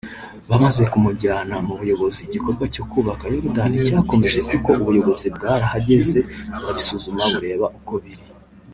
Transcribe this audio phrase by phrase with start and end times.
[0.49, 6.19] Bamaze kumujyana mu buyobozi igikorwa cyo kubaka yorudani cyarakomeje kuko ubuyobozi bwarahageze
[6.55, 8.25] burabisuzuma bureba uko biri